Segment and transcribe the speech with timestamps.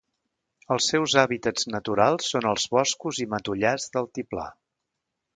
[0.75, 4.47] Els seus hàbitats naturals són els boscos i matollars d'altiplà.